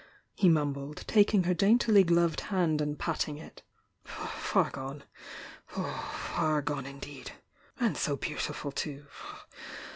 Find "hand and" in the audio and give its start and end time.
2.49-2.97